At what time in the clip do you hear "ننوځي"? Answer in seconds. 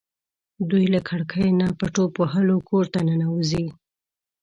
3.07-3.65